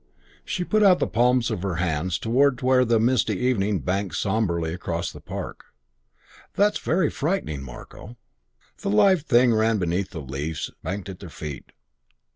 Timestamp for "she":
0.43-0.63